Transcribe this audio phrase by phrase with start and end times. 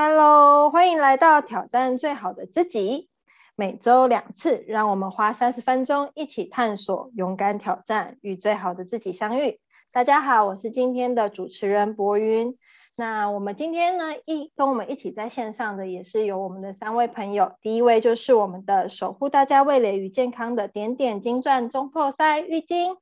[0.00, 3.08] Hello，欢迎来到挑战最好的自己。
[3.56, 9.58] 每周两次，让我们花三十分钟一起探索，勇敢挑战，与最好的自己相遇。
[9.90, 12.56] 大家好，我是今天的主持人博云。
[12.94, 17.54] 那我们今天呢，一跟我们一起在线上的也是有我们的三位朋友。
[17.60, 22.96] 第一位就是我们的守护大家味蕾与健康的点点金钻中破塞玉晶。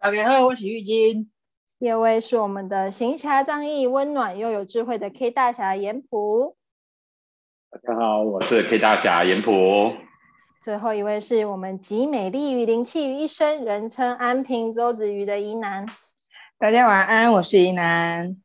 [0.00, 1.30] 大家好，我是玉晶。
[1.82, 6.56] 第二位是我们的行侠仗义、温暖又有智慧的 K 大侠严普。
[7.72, 9.50] 大家好，我是 K 大侠严普。
[10.62, 15.84] 最后一位是我们集美丽与灵气于一身，人称安平周子瑜的宜南。
[16.56, 18.40] 大家晚安，我是宜南。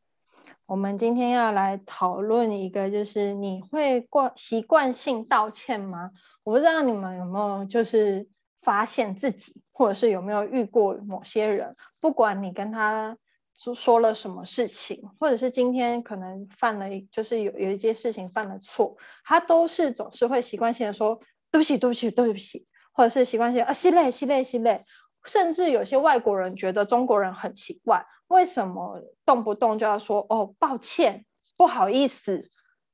[0.65, 6.09] 我们今天要来讨论一个，就是你会惯习惯性道歉吗？
[6.43, 8.27] 我不知道你们有没有就是
[8.63, 13.17] 发现自己，或者是有没有遇过某些人，不管你跟他。
[13.59, 18.95] 说说了什么事情，或者是今天可能犯了，就是有有一件事情犯了错，
[19.25, 21.19] 他都是总是会习惯性的说
[21.49, 24.85] 对不起，对不起，对不起，或者是习惯性啊，系累，系累，系累，
[25.25, 31.25] 甚至有些外国人觉得中国人很奇怪，为什么动不动就要说哦，抱歉，
[31.57, 32.43] 不好意思。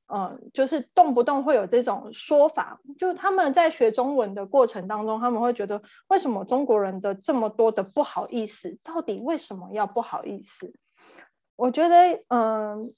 [0.06, 10.72] 嗯，就是动不动会有这种说法，就他们在学中文的过程当中，他们会觉得为什么中国人的这么多的不好意思，到底为什么要不好意思？
[11.56, 12.92] 我觉得，嗯，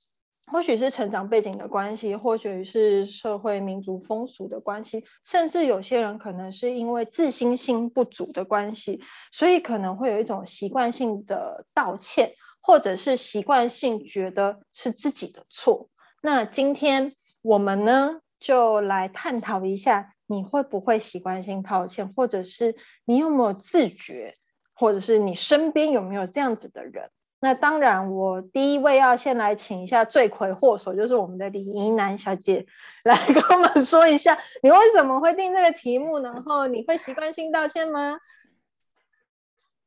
[0.46, 15.88] 或许是成长背景的关系，或许是社会民族风俗的关系，甚至有些人可能是因为自信心不足的关系，所以可能会有一种习惯性的道歉，或者是习惯性觉得是自己的错。
[16.26, 22.74] 那今天我们呢，就来探讨一下，你会不会习惯性道歉，或者是
[23.04, 24.34] 你有没有自觉，
[24.74, 27.10] 或者是你身边有没有这样子的人？
[27.38, 32.66] 那当然，我第一位要先来请一下罪魁祸首，就是我们的李怡南小姐，
[33.04, 38.18] 来跟我们说一下，你为什么会定这个题目，然后你会习惯性道歉吗？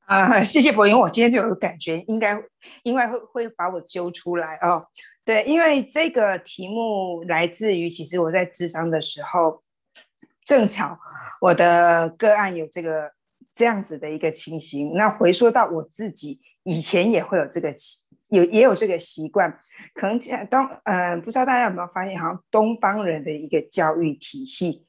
[0.09, 2.35] 啊， 谢谢博云，我今天就有感觉，应该
[2.81, 4.83] 应该会会把我揪出来哦。
[5.23, 9.61] 对，因为这个题目来自于，其实我在智商的时候，
[10.43, 10.97] 正巧
[11.39, 13.11] 我的个案有这个
[13.53, 14.95] 这样子的一个情形。
[14.95, 17.99] 那回说到我自己，以前也会有这个习
[18.29, 19.59] 有也有这个习惯，
[19.93, 20.19] 可能
[20.49, 24.87] 东嗯，不知道大家有没有发现，好像东方人的一个教育体系，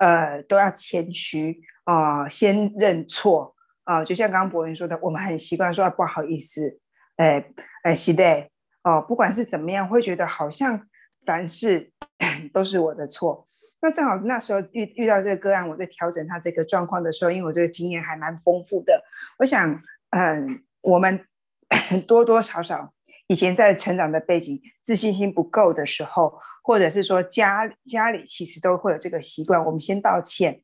[0.00, 3.56] 呃，都要谦虚啊，先认错。
[3.90, 6.78] 啊，就像刚刚博文说的，我们很习惯说不好意思，
[7.16, 7.44] 哎
[7.82, 8.48] 哎，是的，
[8.84, 10.86] 哦，不管是怎么样，会觉得好像
[11.26, 11.90] 凡事
[12.54, 13.48] 都是我的错。
[13.82, 19.02] 那正好那时候遇遇到这个个案，我在调整他这个状况的时候，因为我这个经验还蛮丰富的，
[19.40, 21.26] 我想，嗯，我们
[22.06, 22.94] 多多少少
[23.26, 30.62] 以前在成长的背景，自信心不够的时候，或者是说家家里其实都会有这个习惯，我们先道歉，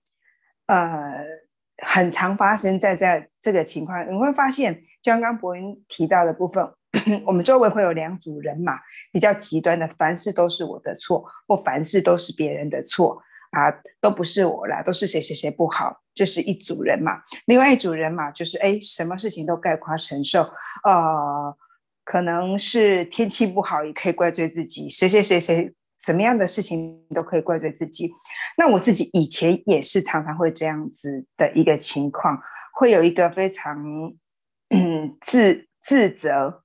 [0.69, 1.46] 呃。
[1.85, 6.65] 很常发生在在这个情况，你会发现，就像刚刚博云提到的部分，
[7.27, 8.79] 我们周围会有两组人嘛，
[9.13, 13.71] 比较极端的，凡事都是我的错，或凡事都是别人的错啊，
[14.01, 17.21] 都不是我啦，都是谁谁谁不好，这是一组人嘛。
[17.45, 20.43] 另外一组人嘛，就是哎，什么事情都概括承受，
[20.83, 21.57] 呃，
[22.05, 25.75] 可能是天气不好也可以怪罪自己，谁谁谁谁。
[26.01, 28.11] 什么样的事情都可以怪罪自己，
[28.59, 32.41] 那我自己以前也是常常会这样子的一个情况，
[32.75, 33.83] 会有一个非常
[34.69, 36.63] 嗯自自责、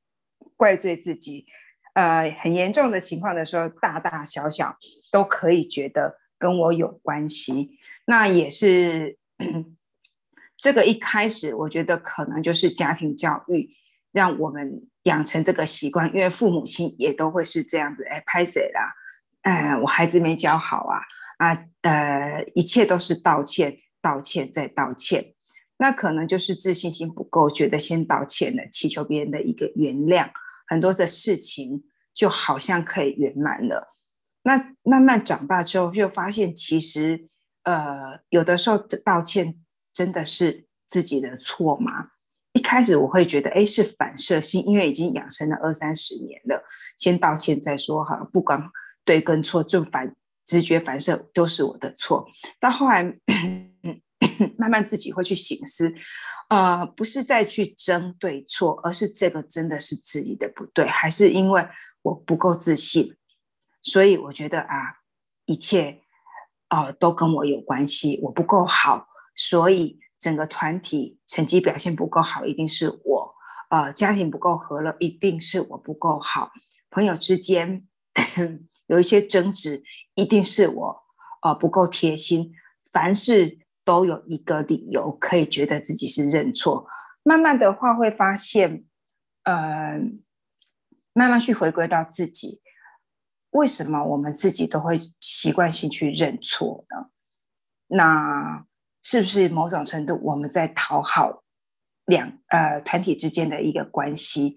[0.56, 1.46] 怪罪自己，
[1.94, 4.78] 呃很严重的情况的时候，大大小小
[5.12, 7.80] 都可以觉得跟我有关系。
[8.06, 9.18] 那也是
[10.58, 13.70] 这个一开始，我觉得可能就是家庭教育
[14.12, 18.94] 让我们养成这个习惯，因为父母亲也都会是这样子，哎拍谁啦？
[19.44, 21.00] 嗯，我孩子没教好啊
[21.38, 25.34] 啊，呃，一切都是道歉，道歉再道歉，
[25.78, 30.30] 那可能就是自信心不够，觉得先道歉了，祈求别人的一个原谅，
[30.68, 33.88] 很多的事情就好像可以圆满了。
[34.44, 37.26] 那慢慢长大之后，就发现其实，
[37.64, 39.60] 呃，有的时候道歉
[39.92, 42.10] 真的是自己的错吗？
[42.54, 46.64] 一开始我会觉得，哎，是反射性，因为已经养成了二三十年了，
[46.96, 48.70] 先道歉再说好了，不管。
[49.04, 50.16] 对跟错，就反
[50.46, 52.26] 直觉反射都是我的错。
[52.60, 53.04] 到后来，
[54.58, 55.94] 慢慢自己会去醒思，
[56.50, 61.68] 呃，不是再去争对错，而是这个真的是自己的不对，还是因为
[62.04, 63.16] 我不够自信？
[63.82, 65.00] 所以我觉得啊，
[65.46, 66.02] 一切
[66.68, 73.36] 啊都跟我有关系，我不够好，所以整个团体成绩表现不够好，一定是我。
[73.70, 76.52] 呃，家庭不够和乐，一定是我不够好。
[76.90, 77.88] 朋友之间。
[78.88, 79.84] 有一些争执，
[80.16, 81.04] 一定是我
[81.42, 82.54] 呃不够贴心，
[82.92, 86.88] 凡事都有一个理由可以觉得自己是认错。
[87.24, 88.86] 慢慢的话会发现，
[89.44, 90.00] 呃，
[91.14, 92.62] 慢慢去回归到自己，
[93.52, 97.10] 为什么我们自己都会习惯性去认错呢？
[97.88, 98.66] 那
[99.04, 101.44] 是不是某种程度我们在讨好
[102.06, 104.56] 两呃团体之间的一个关系？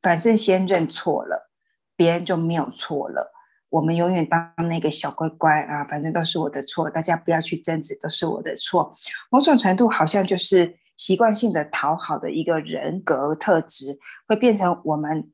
[0.00, 1.51] 反正先认错了，
[1.96, 3.32] 别人就没有错了。
[3.70, 8.94] 我们永远当那个小乖乖啊，反正都是我的错，大家不要去争执，都是我的错。
[9.30, 15.32] 某种程度好像就是习惯性的讨好的一个人格特质，会变成我们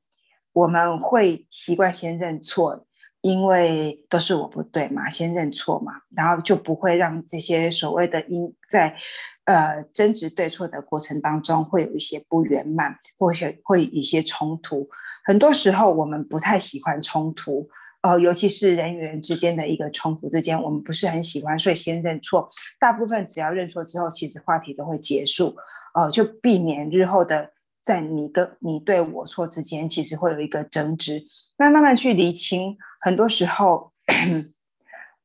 [0.53, 2.87] 我们会习惯先认错。
[3.29, 8.97] 因为都是我不对嘛，先认错嘛，然后就不会让这些所谓的因在
[9.45, 14.89] 呃争执对错的过程当中会有一些不圆满，或者会有一些冲突。
[15.25, 17.69] 很多时候我们不太喜欢冲突，
[18.01, 22.49] 呃，尤其是人与人之间的一个冲突之间，我们不是很喜欢，所以先认错。
[22.81, 25.55] 大部分只要认错之后，其实话题都会结束，
[25.95, 27.51] 呃，就避免日后的
[27.85, 31.27] 在你跟你对我错之间，其实会有一个争执。
[31.59, 32.79] 那慢慢去理清。
[33.01, 33.93] 很多时候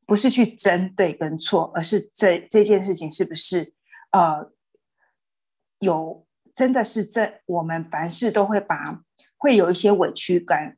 [0.05, 3.73] 不是去争对跟错，而是这这件事情是不是
[4.11, 4.51] 呃
[5.79, 9.01] 有真的是这我们凡事都会把
[9.37, 10.77] 会有一些委屈感，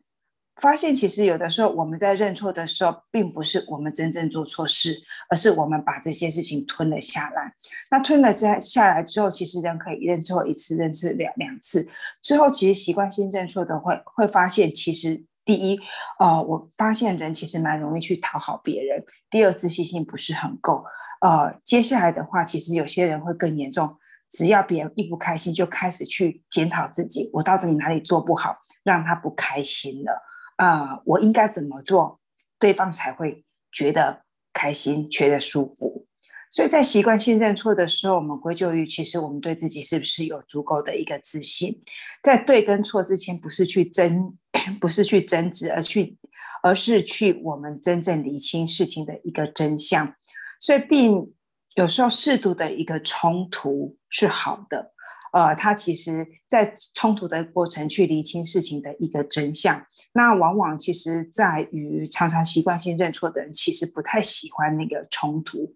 [0.61, 7.55] 发现其实有的时候我们在认错的时候，并不是我们真正做错事，而是我们把这些事情吞了下来。
[7.89, 11.89] 那吞了下下来之后，其实人可以认错一次，认识两两次
[12.21, 15.25] 之后，其实习惯性认错的会会发现其实。
[15.45, 15.79] 第一，
[16.19, 19.05] 呃，我发现人其实蛮容易去讨好别人。
[19.29, 20.83] 第二，自信心不是很够。
[21.21, 23.97] 呃，接下来的话，其实有些人会更严重，
[24.31, 30.21] 只要别人一不开心，就开始去检讨自己，我到底哪里做不好，让他不开心了？
[30.57, 32.19] 啊，我应该怎么做，
[32.59, 36.07] 对方才会觉得开心，觉得舒服？
[36.51, 41.83] 所以在习惯性认错的时候，我们归咎于其实我们对自己是不是有足够的一个自信，
[42.23, 44.37] 在对跟错之前，不是去争，
[44.79, 46.17] 不是去争执，而去，
[46.63, 50.15] 而是去我们真正理清事情的一个真相。
[50.59, 51.33] 所以，并
[51.75, 54.93] 有时候适度的一个冲突是好的，
[55.33, 59.85] 呃，它其实在冲突的过程去理清事情的一个真相。
[60.13, 65.75] 那往往其实在于常常习惯性认错的人，其实不太喜欢那个冲突。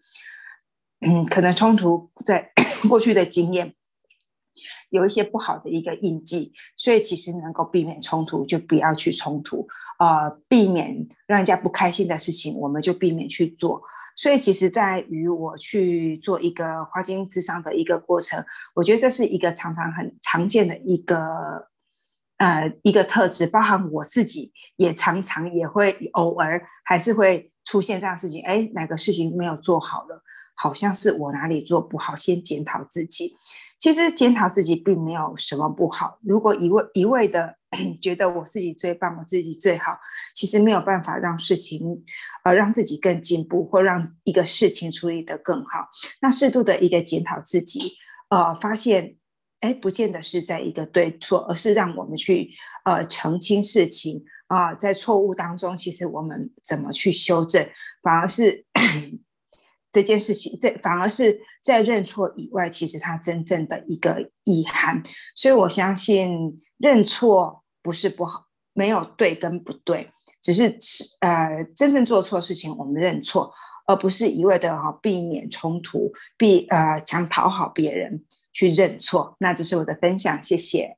[1.01, 2.51] 嗯，可能冲突在
[2.89, 3.73] 过去的经验
[4.89, 9.67] 有一些不好的一个印记，所以其实能够避免冲突就不要去冲突
[9.97, 13.81] 啊，避免让人家不开心的事情，我们就避免去做。
[14.15, 18.43] 所以其实，在于我去做一个花精智商的一个过程，
[18.75, 21.69] 我觉得这是一个常常很常见的一个
[22.37, 30.21] 呃一个特质，包含我自己也常常也会偶尔还是会出现这样事情，哎，哪个事情没有做好了。
[30.53, 33.37] 好像是我哪里做不好，先检讨自己。
[33.79, 36.19] 其实检讨自己并没有什么不好。
[36.21, 37.55] 如果一味一味的
[38.01, 39.97] 觉得我自己最棒，我自己最好，
[40.35, 42.03] 其实没有办法让事情
[42.43, 45.87] 呃让自己更进步，或让一个事情处理得更好。
[46.21, 47.93] 那适度的一个检讨自己，
[48.29, 49.15] 呃，发现
[49.61, 52.49] 哎，不见得是在一个对错，而是让我们去
[52.85, 57.65] 呃澄清事情啊，在错误当中，其实我们怎么去修正，
[58.03, 58.65] 反而是。
[59.91, 65.01] 这件事情，这反而是在认错以外，其实它真正的一个意涵。
[65.35, 70.77] 所以我相信认错不是不好，没有对跟不对，只是
[71.21, 73.51] 呃真正做错事情我们认错，
[73.87, 79.35] 而不是一味的哈避免冲突，避呃想讨好别人去认错。
[79.39, 80.97] 那这是我的分享，谢谢。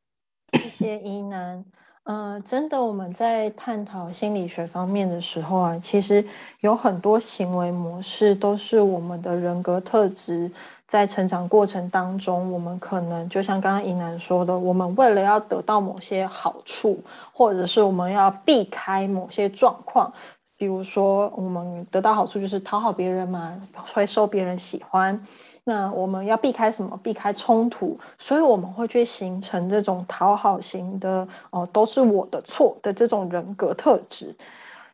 [0.54, 1.64] 谢谢依南。
[2.04, 6.26] 嗯，真的，我们在探讨心理学方面的时候啊，其实
[6.60, 10.52] 有很多行为模式都是我们的人格特质，
[10.88, 17.04] 在成长过程当中，我们可能就像刚刚怡南说的，我们为了要得到某些好处，
[17.34, 20.12] 或者是我们要避开某些状况，
[20.58, 25.24] 比如说我们得到好处就是讨好别人嘛，会受别人喜欢。
[25.72, 27.00] 那我们要避开什么？
[27.02, 34.36] 避开冲突，所以我们会去形成这种讨好型的哦，都是我的错的这种人格特质。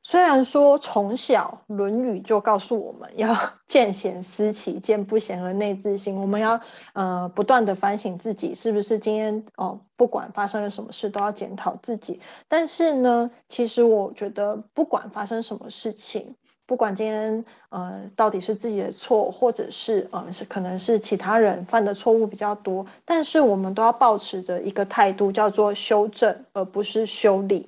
[0.04, 6.62] 虽然说从小《论语》就告诉我们要 见贤思齐，见不贤而内自省，我们要
[6.94, 12.20] 呃不断的反省自己是不是今天哦，不管发生了什么事都要检讨自己。
[12.48, 16.36] 但是呢，其实我觉得不管发生什么事情。
[16.68, 27.68] 不管今天呃到底是自己的错，或者是呃是可能是其他人犯的错误比较多，但是我们都要保持着一个态度，叫做修正，而不是修理。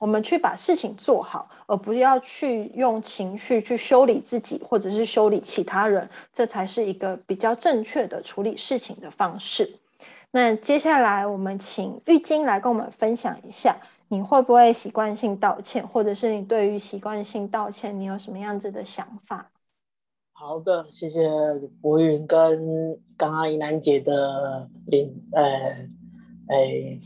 [0.00, 9.76] 我们去把事情做好，而不要去用情绪去修理自己，或者是修理其他人，这才是一个比较正确的处理事情的方式。
[10.30, 13.76] 那接下来我们请玉晶来跟我们分享一下，
[14.12, 19.52] 你会不会习惯性道歉，或者是你对于习惯性道歉，你有什么样子的想法？
[20.32, 21.28] 好的，谢谢
[21.80, 25.86] 博云跟刚刚怡楠姐的领呃
[26.48, 26.98] 诶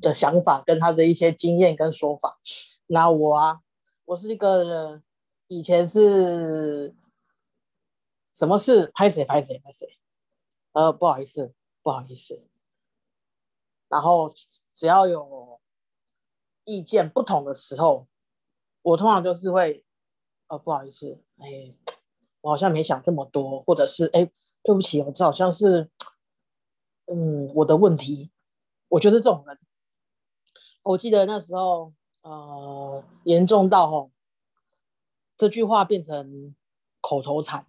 [0.00, 2.38] 的想法，跟他的一些经验跟说法。
[2.86, 3.60] 那我啊，
[4.06, 5.02] 我是一个
[5.48, 6.94] 以前是
[8.32, 9.86] 什么事拍谁拍谁拍谁，
[10.72, 11.52] 呃，不好意思，
[11.82, 12.42] 不好意思。
[13.90, 14.32] 然后
[14.74, 15.47] 只要有
[16.68, 18.06] 意见不同的时候，
[18.82, 19.84] 我通常就是会，
[20.48, 21.74] 呃，不好意思，哎，
[22.42, 24.30] 我好像没想这么多，或者是哎，
[24.62, 25.90] 对不起，我这好像是，
[27.06, 28.30] 嗯，我的问题。
[28.90, 29.58] 我就是这种人。
[30.82, 34.10] 我记得那时候，呃，严重到吼，
[35.36, 36.54] 这句话变成
[37.00, 37.66] 口头禅。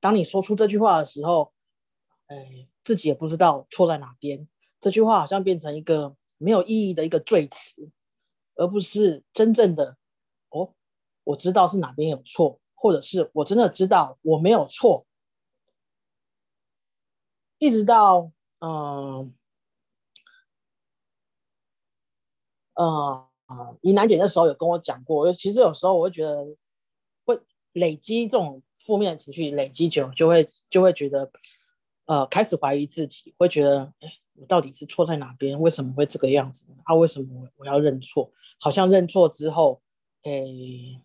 [0.00, 1.52] 当你说出这句话的时候，
[2.26, 4.46] 哎，自己也不知道错在哪边。
[4.78, 7.90] 这句话好像变成一个没有意义的一个罪词，
[8.56, 9.96] 而不是真正的
[10.50, 10.72] 哦，
[11.24, 15.06] 我知道是哪边有错，或者是我真的知道我没有错。
[17.58, 19.34] 一直到嗯
[22.74, 23.28] 呃
[23.80, 26.56] 你楠姐那时候有跟我讲过，其实有时候我会觉得
[27.24, 27.40] 会
[27.72, 31.30] 累积这种负面情绪，累积久就会就会觉得
[32.06, 34.08] 呃开始怀疑自己，会觉得哎。
[34.38, 35.58] 我到底是错在哪边？
[35.60, 36.66] 为什么会这个样子？
[36.84, 38.30] 啊，为什么我要认错？
[38.60, 39.80] 好像认错之后，
[40.24, 41.00] 诶，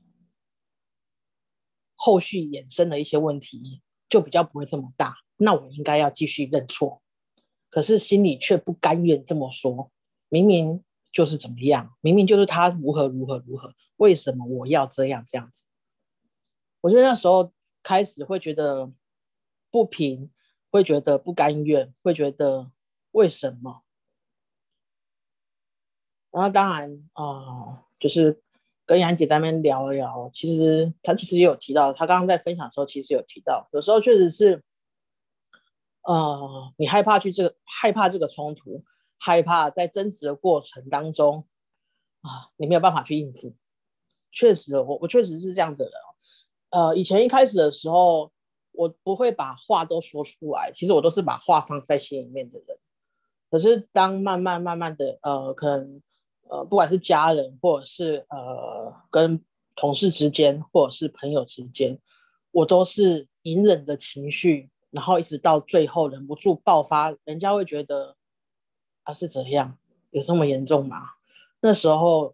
[1.95, 5.15] 后续衍生的一些问题就比较不会这么大。
[5.37, 7.01] 那我应该要继续认错，
[7.69, 9.91] 可是心里却不甘愿这么说。
[10.27, 10.83] 明明
[11.13, 15.67] 就是怎么样，明明就是他如何如何如何，为什么我要这样这样子？
[16.81, 18.91] 我觉得那时候开始会觉得
[19.69, 20.29] 不平，
[20.69, 22.71] 会觉得不甘愿，会觉得。
[23.11, 23.83] 为什么？
[26.31, 28.41] 然后当然啊，就是
[28.85, 30.29] 跟杨姐在那边聊一聊。
[30.31, 34.63] 其实她其实也有提到，她刚刚在分享的时候，其实有提到，有时候确实是，
[36.03, 38.83] 呃，你害怕去这个害怕这个冲突，
[39.19, 41.45] 害怕在争执的过程当中
[42.21, 43.53] 啊，你没有办法去应付。
[44.31, 45.93] 确实，我我确实是这样子的人。
[46.69, 48.31] 呃，以前一开始的时候，
[48.71, 52.77] 我不会把话都说出来，其实我都是把话放在心里面的人。
[53.51, 56.01] 可是，当慢慢慢慢的，呃，可能，
[56.47, 59.43] 呃，不管是家人，或者是呃，跟
[59.75, 61.99] 同事之间，或者是朋友之间，
[62.51, 68.15] 我都是隐忍着情绪，然后一直到最后忍不住爆发，人家会觉得，
[69.03, 69.77] 啊，是怎样？
[70.11, 71.01] 有这么严重吗？
[71.59, 72.33] 那时候，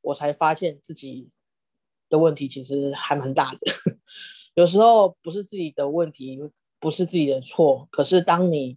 [0.00, 1.28] 我才发现自己
[2.08, 3.60] 的问题其实还蛮大的。
[4.54, 6.40] 有时候不是自己的问题，
[6.80, 8.76] 不是自己的错，可是当你。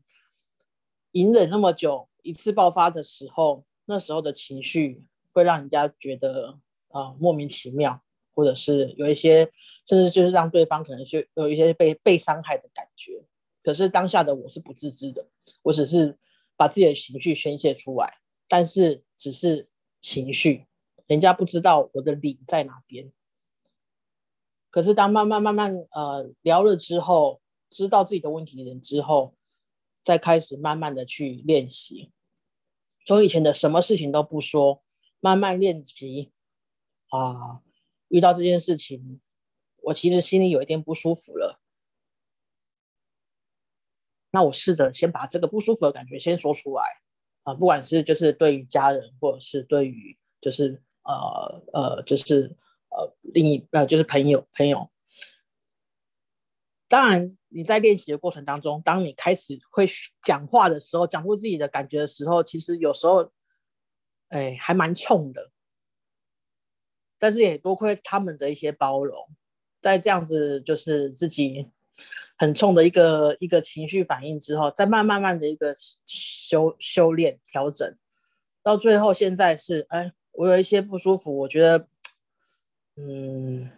[1.15, 8.03] 隐忍那么久，一次爆发的时候，那时候的情绪会让人家觉得啊莫名其妙，
[8.33, 9.49] 或者是有一些，
[9.87, 13.23] 甚至就是让对方可能就有一些被被伤害的感觉。
[13.63, 15.25] 可是当下的我是不自知的，
[15.61, 16.17] 我只是
[16.57, 18.15] 把自己的情绪宣泄出来，
[18.49, 19.69] 但是只是
[20.01, 20.65] 情绪，
[21.07, 23.09] 人家不知道我的理在哪边。
[24.69, 29.33] 可是当慢慢慢慢呃聊了之后，知道自己的问题的人之后。
[30.05, 32.11] 再开始慢慢的去练习，
[33.07, 34.83] 从以前的什么事情都不说，
[35.19, 36.31] 慢慢练习
[37.09, 37.63] 啊，
[38.09, 39.19] 遇到这件事情，
[39.81, 41.59] 我其实心里有一点不舒服了。
[44.29, 46.83] 那我试着先把这个不舒服的感觉先说出来
[47.41, 52.55] 啊，不管是就是对于家人，或者是对于就是呃呃就是
[52.89, 54.91] 呃另一呃就是朋友朋友，
[56.87, 57.37] 当然。
[57.47, 59.87] 你在练习的过程当中，当你开始会
[60.21, 63.31] 讲话的时候，讲出自己的感觉的时候，其实有时候，
[64.27, 65.51] 哎，还蛮冲的。
[67.17, 69.17] 但是也多亏他们的一些包容，
[69.81, 71.71] 在这样子就是自己
[72.37, 75.73] 很冲的一个一个情绪反应之后，再慢慢慢的一个
[76.05, 77.97] 修修炼调整，
[78.61, 81.87] 到最后现在是，哎，我有一些不舒服，我觉得，
[82.97, 83.71] 嗯，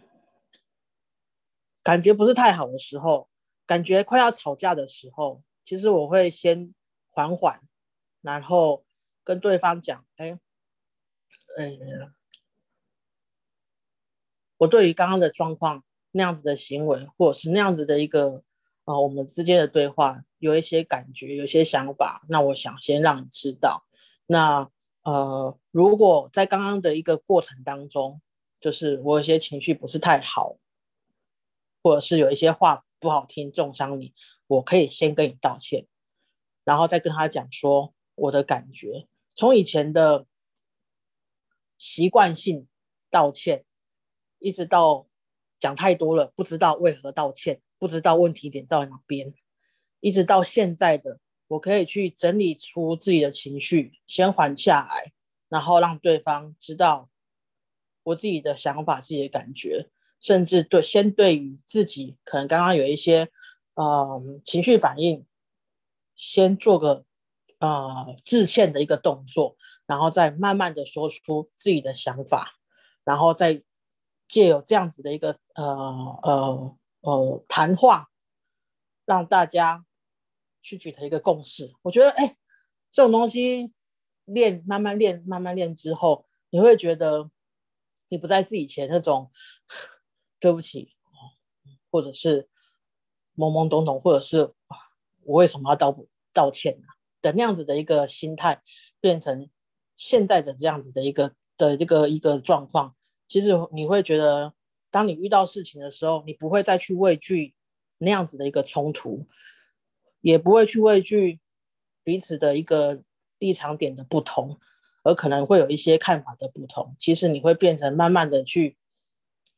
[1.82, 3.28] 感觉不是太好的时候。
[3.66, 6.74] 感觉快要吵架的时候，其实我会先
[7.10, 7.60] 缓缓，
[8.22, 8.82] 然后
[9.22, 10.38] 跟对方讲：“哎，
[11.58, 12.14] 嗯，
[14.56, 18.42] 我对于刚刚的状况那样子的行为，或者是那样子的一个
[18.84, 22.24] 啊，我们之间的对话，有一些感觉，有些想法。
[22.30, 23.84] 那我想先让你知道。
[24.24, 24.70] 那
[25.02, 28.22] 呃，如果在刚刚的一个过程当中，
[28.62, 30.56] 就是我有些情绪不是太好，
[31.88, 34.12] 或者是有一些话不好听，重伤你，
[34.46, 35.86] 我可以先跟你道歉，
[36.64, 39.08] 然后再跟他讲说我的感觉。
[39.34, 40.26] 从以前的
[41.78, 42.68] 习惯性
[43.10, 43.64] 道歉，
[44.38, 45.06] 一直到
[45.58, 49.32] 讲太多了，不知道为何道歉，不知道问题点在哪边，
[50.00, 55.14] 一直到现在的，我可以去整理出自己的情绪，先缓下来，
[55.48, 57.08] 然后让对方知道
[58.02, 59.88] 我自己的想法、自己的感觉，
[60.20, 63.30] 甚至对先对于自己可能刚刚有一些
[63.74, 65.26] 呃情绪反应，
[66.14, 67.04] 先做个。
[67.60, 72.52] 呃，致歉的一个动作，然后再慢慢的说出自己的想法，
[73.02, 73.64] 然后再
[74.28, 75.66] 借有这样子的一个呃
[76.22, 78.10] 呃呃谈话，
[79.04, 79.84] 让大家
[80.62, 81.74] 去取得一个共识。
[81.82, 82.36] 我觉得，哎，
[82.92, 83.72] 这种东西
[84.24, 87.28] 练，慢慢练，慢慢练之后，你会觉得
[88.08, 89.32] 你不再是以前那种
[90.40, 90.94] 对不起，
[91.90, 92.48] 或者是
[93.36, 94.52] 懵懵懂懂，或者是
[95.24, 95.96] 我为什么要道
[96.32, 96.86] 道歉呢？
[97.20, 98.62] 的那样子的一个心态，
[99.00, 99.50] 变成
[99.96, 102.94] 现在的这样子的一个的这个一个状况，
[103.26, 104.54] 其实你会觉得，
[104.90, 107.54] 当你遇到事情的时候，你不会再去畏惧
[107.98, 109.26] 那样子的一个冲突，
[110.20, 111.40] 也不会去畏惧
[112.04, 113.02] 彼此的一个
[113.38, 114.60] 立场点的不同，
[115.02, 116.94] 而可能会有一些看法的不同。
[116.98, 118.76] 其实你会变成慢慢的去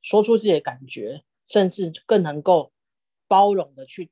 [0.03, 2.73] 说出自己的感觉，甚至更能够
[3.29, 4.11] 包容的去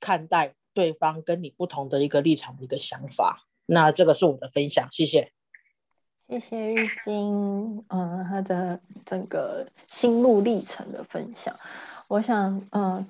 [0.00, 0.54] 看待。
[0.74, 5.32] 对方跟你不同的一个立场的一个想法，那这个是我的分享，谢谢。
[6.28, 11.56] 谢谢玉晶，嗯，他的整个心路历程的分享，
[12.06, 13.04] 我想，嗯，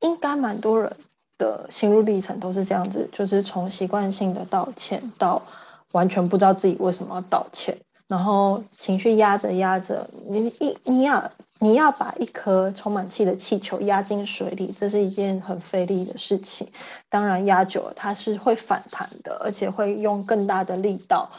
[0.00, 0.96] 应该蛮多人
[1.38, 5.46] 的心路历程都是这样子，就是从习惯性的道歉到
[5.92, 7.78] 完全不知道自己为什么要道歉，
[8.12, 11.30] 然后情绪压着压着，你一你要。
[11.62, 16.66] 你要把一颗充满气的气球压进水里，这是一件很费力的事情。
[17.08, 21.30] 当然，压久了它是会反弹的，而且会用更大的力道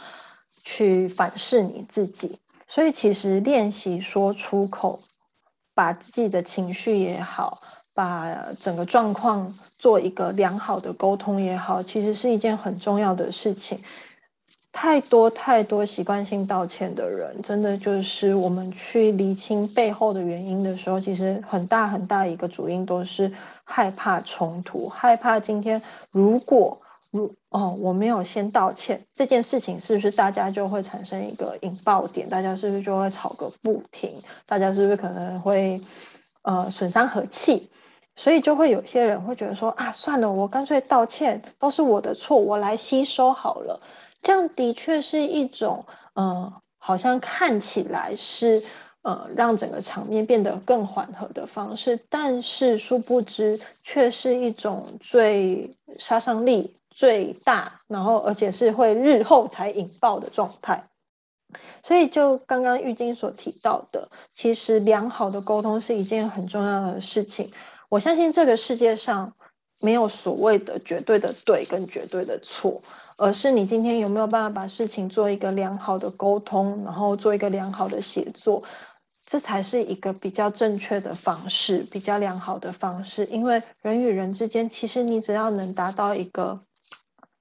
[0.64, 2.38] 去反噬你自己。
[2.66, 4.98] 所以，其实练习说出口，
[5.74, 7.60] 把自己的情绪也好，
[7.92, 13.78] 把整个状况做一个良好的沟通也好，其实是一件很重要的事情。
[14.76, 23.32] 太多太多习惯性道歉的人，真的就是我们去厘清背后的原因的时候，其实很大很大一个主因都是
[23.62, 26.80] 害怕冲突，害怕今天如果
[27.12, 32.28] 如哦我没有先道歉，这件事情是不是大家就会产生一个引爆点？
[32.28, 34.10] 大家是不是就会吵个不停？
[34.44, 35.80] 大家是不是可能会
[36.42, 37.70] 呃损伤和气？
[38.16, 43.80] 所以就会有些人会觉得说啊，算了，我干脆道歉，都是我的错，我来吸收好了。
[44.24, 45.84] 这样的确是一种，
[46.16, 48.64] 嗯，好像看起来是，
[49.02, 60.82] 呃，让整个场面变得更缓和的方式，但是殊不知却是一种最杀伤力最大，然后而且是会日后才引爆的状态。
[61.82, 67.52] 所以就刚刚玉晶所提到的，其实良好的沟通是一件很重要的事情。
[67.90, 69.34] 我相信这个世界上
[69.80, 72.80] 没有所谓的绝对的对跟绝对的错。
[73.16, 78.62] 而是你今天有没有办法把事情做一个良好的沟通，然后做一个良好的写作，
[79.24, 83.24] 这才是一个比较正确的方式，比较良好的方式。
[83.26, 86.60] 因为人与人之间，其实你只要能达到一个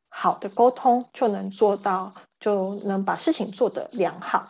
[0.10, 4.48] 好的沟通，就能做到，就能把事情做得良好。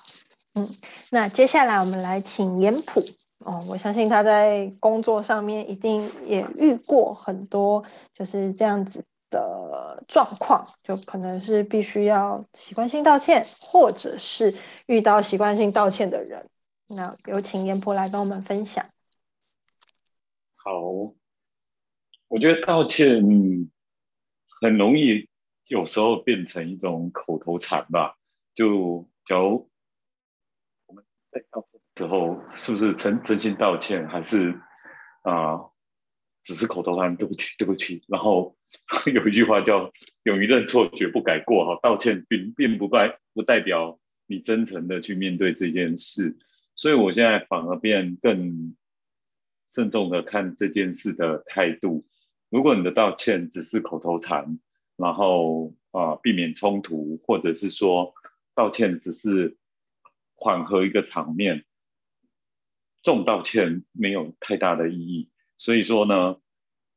[0.56, 0.70] 嗯，
[1.10, 3.02] 那接下来我们来请严普
[3.40, 7.84] 哦，我相信他在工作上面一定也遇过很多
[8.14, 9.04] 就是这样子。
[9.34, 16.50] 的状况，就可能是必须要习惯性道歉，或者是遇到习惯性道歉的人。
[16.88, 18.86] 那有请严婆来跟我们分享。
[20.56, 20.80] 好，
[22.28, 23.22] 我觉得道歉
[24.62, 25.28] 很容易，
[25.66, 28.16] 有时候变成一种口头禅吧。
[28.54, 29.70] 就假如
[30.86, 34.60] 我们在道歉时候，是不是真真心道歉，还是
[35.24, 35.60] 啊，
[36.44, 37.16] 只是口头禅？
[37.16, 38.56] 对不起，对不起，然后。
[39.06, 39.94] 有一句话叫
[40.26, 41.64] “勇于认错，绝不改过”。
[41.64, 46.36] 哈，道歉并并不代不代表你真诚的去面对这件事，
[46.76, 48.76] 所以我现在反而变更
[49.72, 52.08] 慎重的看这件事的态度。
[52.50, 54.60] 如果你的道歉只是口头禅，
[54.98, 58.12] 然后啊避免冲突，或者是说
[58.56, 59.56] 道歉只是
[60.34, 61.64] 缓和一个场面，
[63.04, 65.30] 这种道歉没有太大的意义。
[65.58, 66.38] 所以说呢，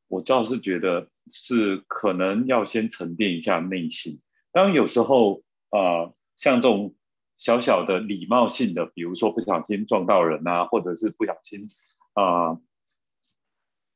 [0.07, 1.09] 我倒是觉得。
[1.29, 4.21] 是可能要先沉淀一下内心。
[4.53, 6.95] 当然有时候啊，像这种
[7.37, 11.69] 小小的礼貌性的，比如说不小心撞到人啊，或者是不小心
[12.13, 12.57] 啊，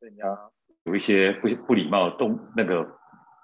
[0.01, 0.25] 人家
[0.83, 2.85] 有一些不不礼貌动那个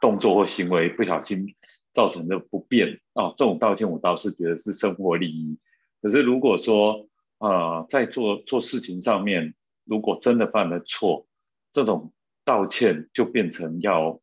[0.02, 1.56] 动作或行为，不小心
[1.94, 5.58] 造成的不便啊，这种道歉我倒是觉得是生活礼仪。
[6.02, 9.56] 可是如果说呃在做做事情上面，
[9.88, 11.28] 如果真的犯了错，
[11.72, 12.14] 这种
[12.46, 14.22] 道歉就变成要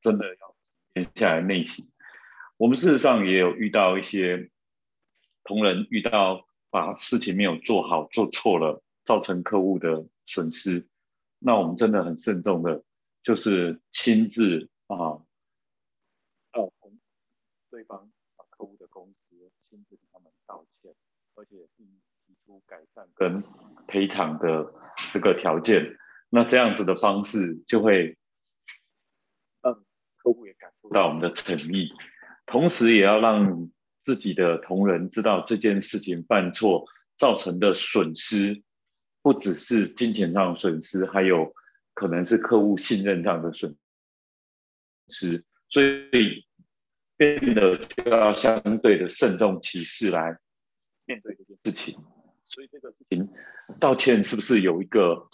[0.00, 0.56] 真的要
[0.94, 1.88] 沉下来内心。
[2.56, 4.50] 我们事实上也有遇到一些。
[5.46, 10.88] 同仁遇到把事情没有做好、做错了，造成客户的损失，
[11.38, 12.82] 那我们真的很慎重的，
[13.22, 15.20] 就是亲自啊，
[16.50, 16.72] 到
[17.70, 18.10] 对方
[18.48, 19.36] 客户的公司
[19.68, 20.94] 亲自给他们道歉，
[21.34, 21.86] 而且并
[22.26, 23.44] 提出改善跟
[23.86, 24.72] 赔偿的
[25.14, 25.96] 这个条件。
[26.28, 28.18] 那这样子的方式就会
[29.62, 29.72] 让
[30.18, 31.88] 客户也感受到我们的诚意，
[32.44, 33.70] 同时也要让。
[34.04, 36.84] 自己的同仁知道这件事情犯错
[37.16, 38.62] 造成的损失，
[39.22, 41.54] 不只是金钱上的损失，还有
[41.94, 43.74] 可能是客户信任上的损
[45.08, 46.44] 失，所以
[47.16, 50.36] 变得就要相对的慎重其事来
[51.06, 51.98] 面对这件事情。
[52.54, 53.28] 所以这个事情
[53.80, 55.28] 道歉是不是有一个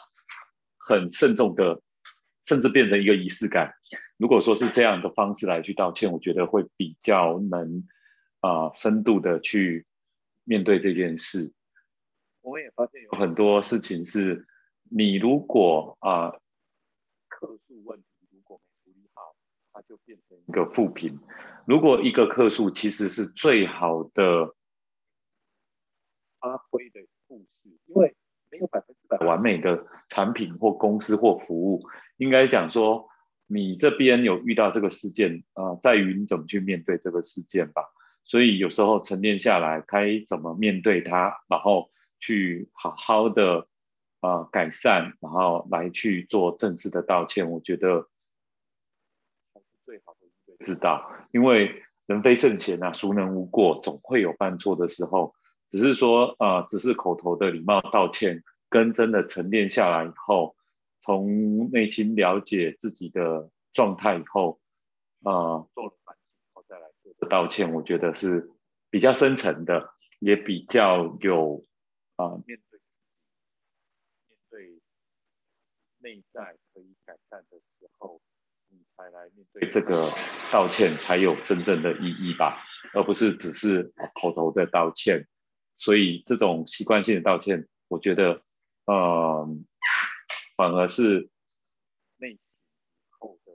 [0.78, 1.82] 很慎重的，
[2.46, 3.72] 甚至变成一个仪式感？
[4.16, 7.86] 如果说是这样的方式来去道歉，我觉得会比较能。
[8.42, 9.84] 啊，深度的去
[10.44, 11.52] 面对这件事，
[12.40, 14.46] 我们也发现有很多事情是，
[14.90, 16.30] 你如果啊，
[17.28, 19.36] 客诉问题如果没处理好，
[19.74, 21.18] 它就变成一个负评；
[21.66, 24.54] 如果一个客诉其实是最好的
[26.40, 28.16] 发挥的故事，因为
[28.50, 33.06] 没有百分之百完美的产品或公司或服务，应该讲说，
[33.46, 37.82] 你这边有遇到这个事件啊，在于你怎么去面对这个事件吧。
[38.24, 43.66] 所以有时候沉淀下来，该怎么面对它，然后去好好的
[44.20, 48.08] 啊改善，然后来去做正式的道歉，我觉得
[49.52, 51.10] 才是最好的一个之道。
[51.32, 53.78] 因为人非圣贤啊，孰能无过？
[53.80, 55.34] 总会有犯错的时候。
[55.70, 60.56] 只是说啊，只是口头的礼貌道歉，跟真的沉淀下来以后，
[61.00, 64.60] 从内心了解自己的状态以后，
[65.22, 67.28] 啊，做了反省后再来做的。
[67.28, 68.50] 道歉，我觉得是
[68.90, 71.64] 比较深层的，也比较有
[72.16, 72.80] 啊面对
[74.26, 74.80] 面对
[75.98, 78.20] 内在可以改善的时候，
[78.68, 80.12] 你才来面对这个
[80.50, 85.28] 道歉，才有真正的意义吧，而不是只是口头的道歉。
[85.80, 88.42] 所以这种习惯性的道歉，我觉得，
[88.84, 89.64] 嗯，
[90.54, 91.30] 反而是
[92.18, 92.38] 内心
[93.18, 93.52] 后的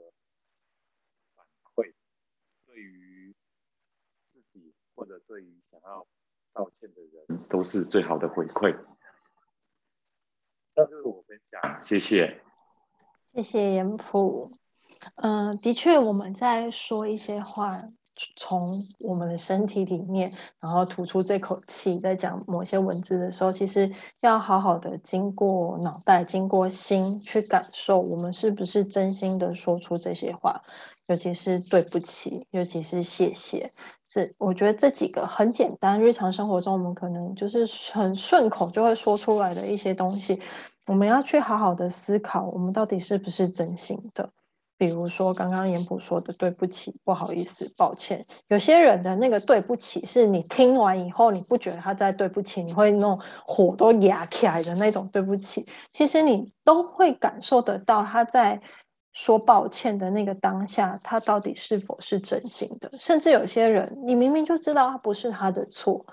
[1.36, 1.94] 反馈
[2.66, 3.32] 对于
[4.32, 4.74] 自己。
[4.96, 6.06] 或者对于想要
[6.54, 8.74] 道歉的人，都是最好的回馈。
[10.74, 12.42] 这就是我分享，谢谢。
[13.34, 14.50] 谢谢严普。
[15.16, 17.82] 嗯，的确，我们在说一些话，
[18.36, 30.62] 从我们的身体里面，然后吐出这口气，在讲某些文字的时候，其实要好好的经过脑袋、经过心去感受，我们是不是真心的说出这些话。
[31.08, 33.72] 尤其是对不起，尤其是谢谢，
[34.08, 40.40] 这我觉得这几个很简单，日常生活中我们可能就是很顺口就会说出来的一些东西，
[40.88, 44.30] 我们要去好好的思考，我们到底是不是真心的。
[44.78, 58.60] 比如说刚刚严普说的对不起、不好意思、抱歉，有些人的那个对不起，是你听完以后你不觉得他在对不起，你会那种火都压起来的那种对不起，其实你都会感受得到他在。
[59.18, 62.90] 说抱歉的那个当下，他到底是否是真心的？
[62.98, 66.04] 甚至有些人，你明明就知道他不是他的错，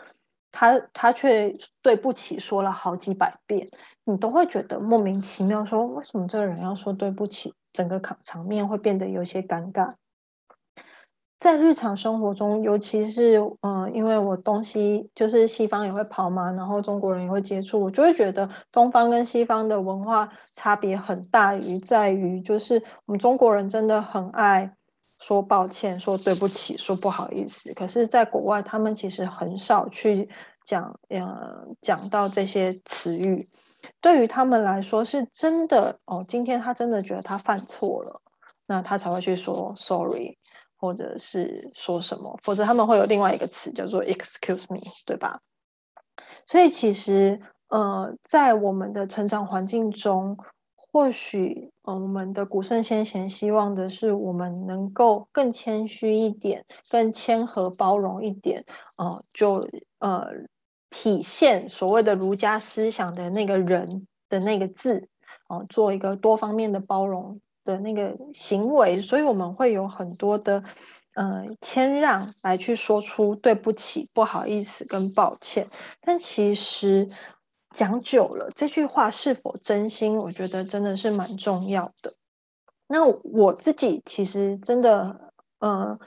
[0.53, 3.67] 他他却对不起说了好几百遍，
[4.05, 5.65] 你都会觉得莫名其妙。
[5.65, 7.53] 说为什么这个人要说对不起？
[7.73, 9.95] 整个场场面会变得有些尴尬。
[11.39, 24.73] 在日常生活中，尤其是嗯，因为我东西就是西方也会跑嘛，然后中国人也会接触，我就会觉得东方跟西方的文化差别很大于在于，就是我们中国人真的很爱
[25.19, 30.29] 说抱歉、说对不起、说不好意思，可是，在国外他们其实很少去
[30.65, 33.49] 讲，嗯，讲到这些词语，
[34.01, 38.21] 对于他们来说是真的哦，今天他真的觉得他犯错了，
[38.65, 40.37] 那他才会去说 sorry。
[40.75, 45.39] 或者是说什么，否则他们会有另外一个词叫做 “excuse me”，对吧？
[46.45, 50.37] 所以其实，呃，在我们的成长环境中，
[50.75, 58.65] 或许，嗯，我们的古圣先贤希望的是，我们能够更谦虚一点，更谦和包容一点，
[58.97, 59.65] 呃，就
[59.99, 60.27] 呃，
[60.93, 65.09] 体现所谓的儒家思想的那个人的那个字，
[65.49, 70.63] 哦，做一个多方面的包容的那个行为，所以我们会有很多的，
[71.15, 75.67] 呃，谦让来去说出对不起、不好意思跟抱歉，
[76.01, 77.09] 但其实。
[77.75, 80.15] 讲久了，这句话是否真心？
[80.15, 82.13] 我觉得真的是蛮重要的。
[82.85, 85.97] 那我自己其实真的，呃，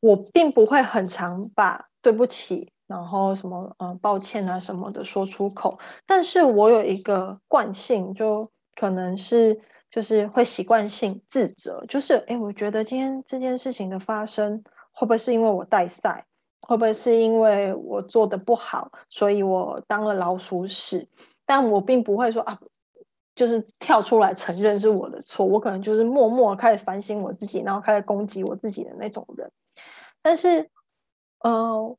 [0.00, 5.78] 我并不会很常把对不起，然后什么呃抱歉啊什么的说出口。
[6.06, 16.26] 但是我有一个惯性，就可能是就是会习惯性自责，就是哎，我觉得今天这件事情的发生，会不会是因为我带赛？
[16.66, 21.06] 会不会是因为我做的不好，所以我当了老鼠屎？
[21.44, 22.58] 但我并不会说啊，
[23.34, 25.44] 就是跳出来承认是我的错。
[25.44, 29.52] 我可能就是默默开始反省我自己，然后开始攻击我自己的那种人。
[30.22, 30.70] 但是，
[31.40, 31.94] 呃，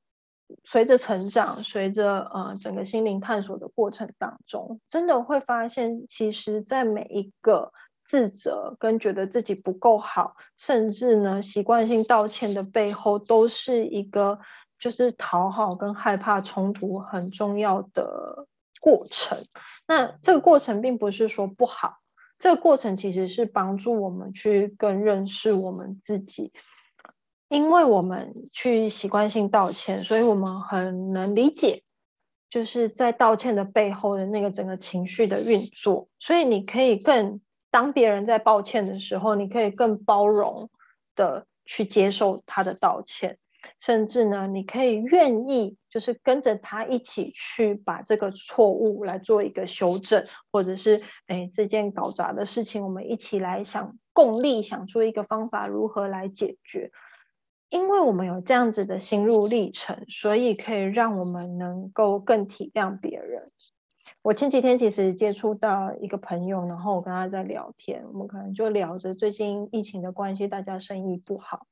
[0.63, 7.71] 随着成长，随着呃整个心灵探索的过程当中，真的会发现，其实，在每一个
[8.03, 14.39] 自责跟觉得自己不够好，甚至呢习惯性道歉的背后，都是一个
[14.77, 18.47] 就是讨好跟害怕冲突很重要的
[18.79, 19.43] 过程。
[19.87, 21.97] 那这个过程并不是说不好，
[22.37, 26.51] 这个过程其实是帮助我们去更认识我们自己，
[27.47, 31.83] 因为我们去习惯性道歉，所以我们很能理解，
[32.49, 37.41] 就是在道歉的背后的那个整个情绪的运作，所以你可以更。
[37.71, 40.69] 当别人在抱歉的时候，你可以更包容
[41.13, 43.37] 的去接受他的道歉，
[43.81, 56.91] 甚至呢，你可以愿意就是跟着他一起去把这个错误来做一个修正，或者是哎这件搞砸的事情，我们一起来想共力想出一个方法如何来解决。
[57.69, 63.51] 因为我们有这样子的心路历程，所以可以让我们能够更体谅别人。
[64.21, 71.67] 我前几天其实接触到一个朋友，然后我跟他在聊天，我们可能就聊着最近疫情的关系，大家生意不好。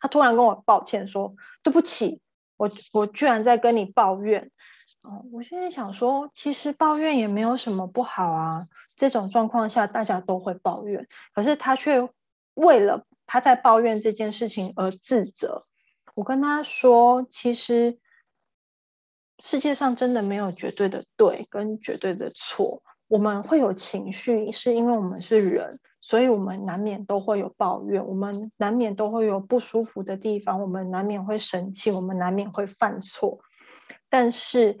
[0.00, 2.20] 他突然跟我抱歉说：“对不起，
[2.56, 4.50] 我我居然在跟你抱怨。”
[5.02, 8.68] 哦，我现在想说，其实抱怨也没有什么不好啊。
[8.96, 12.08] 这种状况下，大家都会抱怨，可是他却
[12.54, 15.64] 为了他在抱怨这件事情而自责。
[16.14, 17.98] 我跟他说，其实。
[19.44, 33.40] 世界上真的没有绝对的对跟绝对的错，我们会有情绪，是因为我们是人，所以我们难免都会有抱怨，我们难免都会有不舒服的地方，我们难免会生气，我们难免会犯错。
[34.08, 34.78] 但是，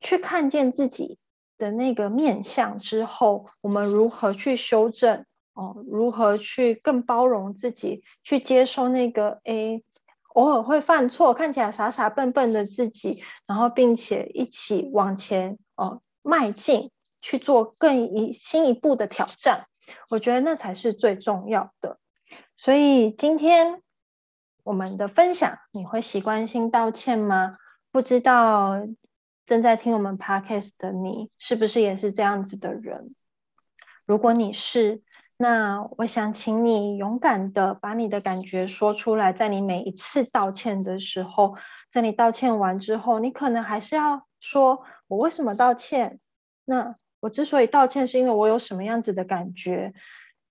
[0.00, 1.20] 去看见自己
[1.56, 5.24] 的那个面相之后，我们如何去修正？
[5.56, 9.82] 哦，如何去更包容自己，去接受那个诶。
[10.34, 16.90] 偶尔会犯错，看起来傻傻笨笨的自己，然后并且一起往前哦迈进，
[17.22, 19.66] 去做更一新一步的挑战。
[20.10, 21.98] 我觉得那才是最重要的。
[22.54, 23.80] 所以今天
[24.62, 27.56] 我们的分享，你会习惯性道歉吗？
[27.90, 28.86] 不知道
[29.46, 33.14] 正在听我们 podcast 的你，是不是也是这样子的人？
[34.04, 35.00] 如果你是，
[35.38, 41.54] 那我想请你勇敢的把你的感觉说出来，在你每一次道歉的时候，
[41.92, 46.20] 在你道歉完之后，你可能还是要说我为什么道歉？
[46.64, 49.92] 那我之所以道歉，是因为我有什么样子的感觉？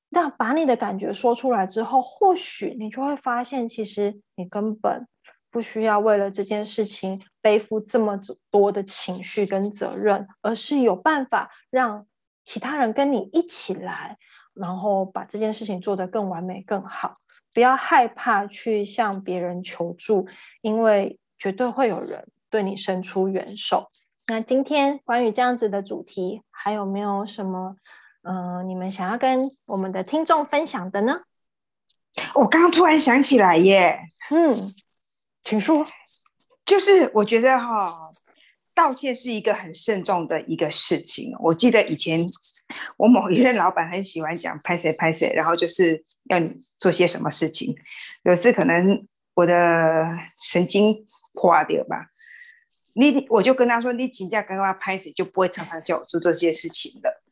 [0.09, 5.07] 那把你的感觉说出来之后，或许你就会发现，其实你根本
[5.49, 8.19] 不需要为了这件事情背负这么
[8.51, 12.05] 多的情绪跟责任，而是有办法让
[12.43, 14.17] 其他人跟你一起来。
[14.55, 17.17] 然后把这件事情做得更完美、更好，
[17.53, 20.27] 不要害怕去向别人求助，
[20.61, 23.91] 因为绝对会有人对你伸出援手。
[24.27, 27.75] 那今天关于这样子的主题，还有没有什么
[28.23, 31.21] 嗯，你们想要跟我们的听众分享的呢？
[32.33, 33.99] 我刚刚突然想起来耶，
[34.31, 34.73] 嗯，
[35.43, 35.85] 请说，
[36.65, 38.09] 就是我觉得哈。
[38.75, 41.33] 道歉是一个很慎重的一个事情。
[41.39, 42.19] 我记得以前
[42.97, 47.73] 我某一任老板很喜欢讲拍谁拍谁，然后就是要你做些什么事情。
[48.25, 50.05] 有次可能我的
[50.37, 52.07] 神经垮掉吧，
[52.93, 57.23] 你我就跟他说：“你请假跟他拍谁，就不会常常叫我做这些事情了。”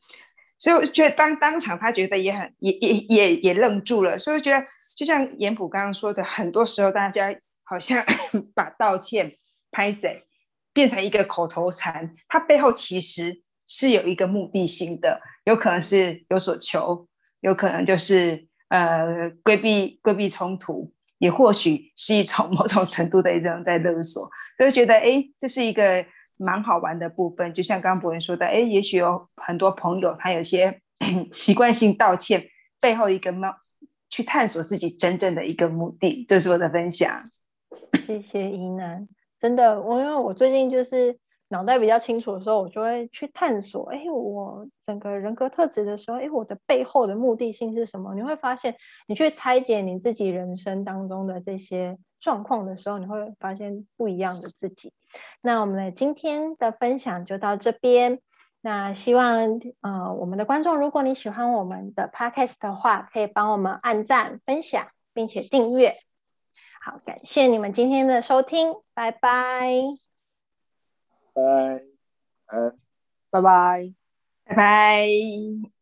[0.56, 4.18] 所以我觉得当当场他觉得也很也也也也愣住了。
[4.18, 4.64] 所以我觉得
[4.96, 8.02] 就像严普刚刚说的，很多时候大家好像
[8.54, 9.30] 把道歉
[9.70, 10.24] 拍谁。
[10.74, 15.18] 变成一个口头禅，它背后其实是有一个目的性的。
[15.44, 17.06] 有可能是有所求，
[17.40, 24.28] 有可能就是呃规避规避冲突，也或许是一种 某种程度的一种在勒索。
[24.58, 26.04] 所以觉得哎，这是一个
[26.36, 27.54] 蛮好玩的部分。
[27.54, 30.80] 就像刚刚博文说的，哎，也许有很多朋友他有些
[31.36, 32.48] 习惯性道歉
[32.80, 33.54] 背后一个猫
[34.08, 36.24] 去探索自己真正的一个目的。
[36.28, 37.22] 这是我的分享。
[38.06, 39.06] 谢谢怡南，
[39.44, 48.14] 真的，我因为我最近就是脑袋比较清楚的时候，我就会去探索，哎，我整个人格特质的时候，哎，我的背后的目的性是什么？
[48.14, 48.74] 你会发现，
[49.06, 54.94] 你去拆解你自己人生当中的这些状况的时候，你会发现不一样的自己。
[55.42, 58.20] 那我们的今天的分享就到这边。
[58.62, 65.92] 那希望呃，我们的观众，如果你喜欢我们的 podcast 的话，可以帮我们按赞、分享，并且订阅。
[66.84, 69.72] 好，感谢你们今天的收听，拜拜，
[71.32, 71.80] 拜，
[72.46, 72.72] 拜。
[73.30, 73.40] 拜，
[74.44, 74.54] 拜。
[74.54, 75.73] 拜。